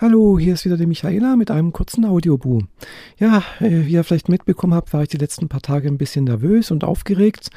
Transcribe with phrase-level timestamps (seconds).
[0.00, 2.68] Hallo, hier ist wieder die Michaela mit einem kurzen Audioboom.
[3.18, 6.24] Ja, äh, wie ihr vielleicht mitbekommen habt, war ich die letzten paar Tage ein bisschen
[6.24, 7.50] nervös und aufgeregt.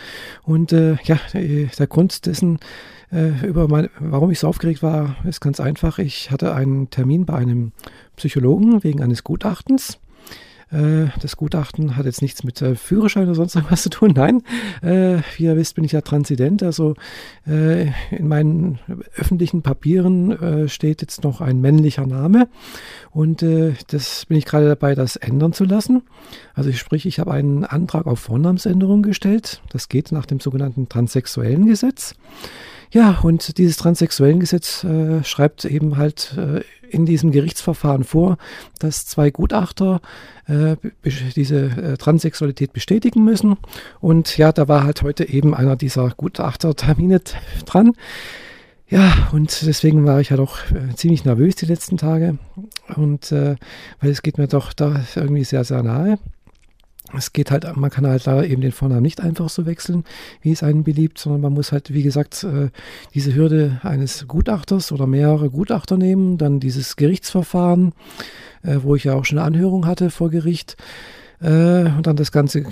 [0.43, 2.59] Und äh, ja, äh, der Grund dessen,
[3.13, 5.99] äh, über mein, warum ich so aufgeregt war, ist ganz einfach.
[5.99, 7.71] Ich hatte einen Termin bei einem
[8.17, 9.99] Psychologen wegen eines Gutachtens.
[10.73, 14.11] Äh, das Gutachten hat jetzt nichts mit äh, Führerschein oder sonst irgendwas zu tun.
[14.15, 14.41] Nein,
[14.81, 16.63] äh, wie ihr wisst, bin ich ja Transident.
[16.63, 16.95] Also
[17.47, 18.79] äh, in meinen
[19.15, 22.47] öffentlichen Papieren äh, steht jetzt noch ein männlicher Name.
[23.11, 26.01] Und äh, das bin ich gerade dabei, das ändern zu lassen.
[26.55, 29.61] Also sprich, ich habe einen Antrag auf Vornamensänderung gestellt.
[29.69, 32.15] Das geht nach dem sogenannten transsexuellen Gesetz.
[32.93, 38.37] Ja, und dieses transsexuellen Gesetz äh, schreibt eben halt äh, in diesem Gerichtsverfahren vor,
[38.77, 39.99] dass zwei Gutachter
[40.45, 40.75] äh,
[41.35, 43.57] diese äh, Transsexualität bestätigen müssen.
[43.99, 47.21] Und ja, da war halt heute eben einer dieser Gutachtertermine
[47.65, 47.93] dran.
[48.87, 52.37] Ja, und deswegen war ich halt auch äh, ziemlich nervös die letzten Tage.
[52.95, 53.55] Und äh,
[54.01, 56.19] weil es geht mir doch da irgendwie sehr, sehr nahe.
[57.15, 60.03] Es geht halt, man kann halt da eben den Vornamen nicht einfach so wechseln,
[60.41, 62.69] wie es einem beliebt, sondern man muss halt, wie gesagt, äh,
[63.13, 67.93] diese Hürde eines Gutachters oder mehrere Gutachter nehmen, dann dieses Gerichtsverfahren,
[68.63, 70.77] äh, wo ich ja auch schon eine Anhörung hatte vor Gericht,
[71.41, 72.63] äh, und dann das Ganze,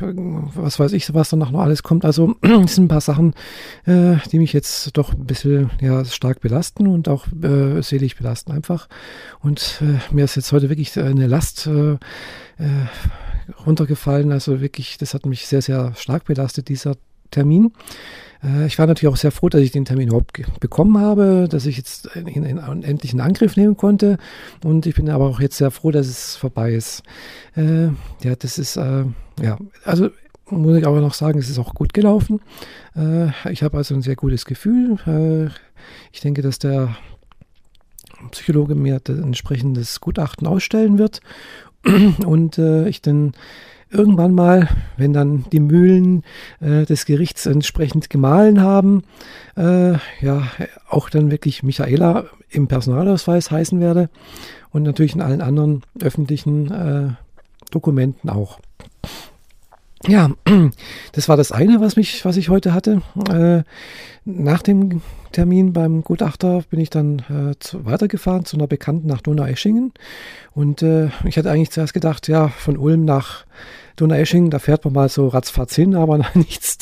[0.00, 2.04] was weiß ich, was danach noch alles kommt.
[2.04, 3.34] Also es sind ein paar Sachen,
[3.86, 8.88] die mich jetzt doch ein bisschen ja, stark belasten und auch äh, selig belasten einfach.
[9.38, 11.96] Und äh, mir ist jetzt heute wirklich eine Last äh,
[13.66, 14.32] runtergefallen.
[14.32, 16.96] Also wirklich, das hat mich sehr, sehr stark belastet, dieser
[17.30, 17.72] Termin.
[18.42, 21.66] Äh, ich war natürlich auch sehr froh, dass ich den Termin überhaupt bekommen habe, dass
[21.66, 24.18] ich jetzt endlich in Angriff nehmen konnte.
[24.64, 27.02] Und ich bin aber auch jetzt sehr froh, dass es vorbei ist.
[27.56, 27.86] Äh,
[28.22, 29.04] ja, das ist, äh,
[29.40, 30.10] ja, also
[30.50, 32.40] muss ich aber noch sagen, es ist auch gut gelaufen.
[32.96, 34.98] Äh, ich habe also ein sehr gutes Gefühl.
[35.06, 35.46] Äh,
[36.12, 36.96] ich denke, dass der
[38.32, 41.20] Psychologe mir ein entsprechendes Gutachten ausstellen wird
[42.26, 43.32] und äh, ich dann
[43.90, 46.22] irgendwann mal, wenn dann die Mühlen
[46.60, 49.02] äh, des Gerichts entsprechend gemahlen haben,
[49.56, 50.42] äh, ja,
[50.88, 54.08] auch dann wirklich Michaela im Personalausweis heißen werde
[54.70, 57.08] und natürlich in allen anderen öffentlichen äh,
[57.70, 58.60] Dokumenten auch.
[60.06, 60.30] Ja,
[61.12, 63.02] das war das eine, was mich, was ich heute hatte.
[63.30, 63.62] Äh,
[64.24, 65.02] nach dem
[65.32, 69.92] Termin beim Gutachter bin ich dann äh, zu, weitergefahren zu einer Bekannten nach Donaueschingen.
[70.52, 73.44] Und äh, ich hatte eigentlich zuerst gedacht, ja, von Ulm nach
[73.96, 76.78] Donaueschingen, da fährt man mal so ratzfatz hin, aber nichts,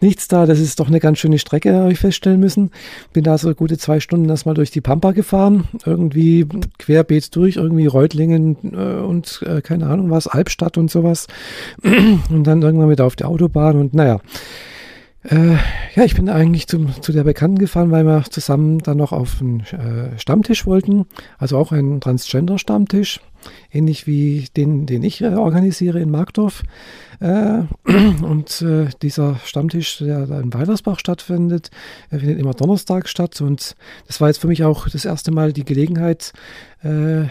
[0.00, 0.46] nichts da.
[0.46, 2.70] Das ist doch eine ganz schöne Strecke, habe ich feststellen müssen.
[3.12, 6.46] Bin da so gute zwei Stunden erstmal durch die Pampa gefahren, irgendwie
[6.78, 11.26] querbeet durch, irgendwie Reutlingen äh, und äh, keine Ahnung was, Albstadt und sowas.
[11.82, 14.20] und dann irgendwann wieder auf der Autobahn und naja.
[15.28, 15.56] Äh,
[15.96, 19.40] ja, ich bin eigentlich zum, zu der Bekannten gefahren, weil wir zusammen dann noch auf
[19.40, 21.06] einen äh, Stammtisch wollten.
[21.38, 23.20] Also auch einen Transgender-Stammtisch,
[23.72, 26.62] ähnlich wie den, den ich äh, organisiere in Markdorf.
[27.18, 27.62] Äh,
[28.22, 31.70] und äh, dieser Stammtisch, der da in Weilersbach stattfindet,
[32.10, 33.40] findet immer Donnerstag statt.
[33.40, 33.74] Und
[34.06, 36.32] das war jetzt für mich auch das erste Mal die Gelegenheit,
[36.84, 37.24] äh,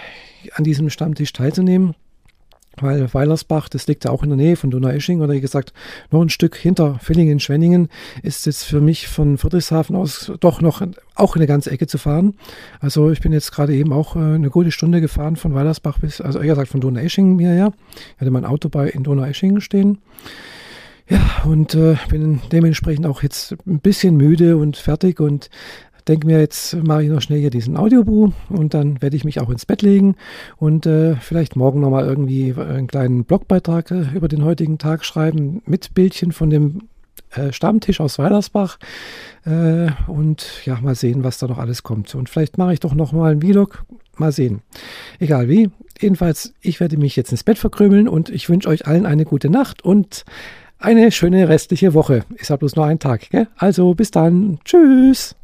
[0.53, 1.95] an diesem Stammtisch teilzunehmen
[2.81, 5.73] weil Weilersbach, das liegt ja auch in der Nähe von Donaueschingen oder wie gesagt,
[6.11, 7.89] noch ein Stück hinter Villingen-Schwenningen,
[8.23, 10.81] ist jetzt für mich von Friedrichshafen aus doch noch
[11.15, 12.35] auch eine ganze Ecke zu fahren.
[12.79, 16.21] Also ich bin jetzt gerade eben auch äh, eine gute Stunde gefahren von Weilersbach bis,
[16.21, 17.73] also eher gesagt von Donaueschingen hierher.
[18.15, 19.99] Ich hatte mein Auto bei in Donaueschingen stehen.
[21.07, 25.51] Ja, und äh, bin dementsprechend auch jetzt ein bisschen müde und fertig und
[26.07, 29.39] denke mir, jetzt mache ich noch schnell hier diesen Audiobuch und dann werde ich mich
[29.39, 30.15] auch ins Bett legen
[30.57, 35.61] und äh, vielleicht morgen nochmal irgendwie einen kleinen Blogbeitrag äh, über den heutigen Tag schreiben
[35.65, 36.83] mit Bildchen von dem
[37.31, 38.77] äh, Stammtisch aus Weilersbach
[39.45, 42.13] äh, und ja, mal sehen, was da noch alles kommt.
[42.15, 43.83] Und vielleicht mache ich doch nochmal einen Vlog,
[44.17, 44.61] mal sehen.
[45.19, 45.69] Egal wie.
[45.99, 49.49] Jedenfalls, ich werde mich jetzt ins Bett verkrümeln und ich wünsche euch allen eine gute
[49.49, 50.25] Nacht und
[50.77, 52.25] eine schöne restliche Woche.
[52.35, 53.29] Ist ja bloß nur ein Tag.
[53.29, 53.47] Gell?
[53.55, 54.59] Also bis dann.
[54.65, 55.35] Tschüss.